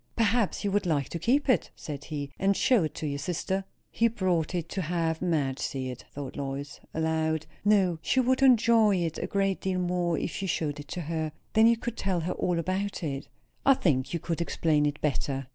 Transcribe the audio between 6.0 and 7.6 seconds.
thought Lois. Aloud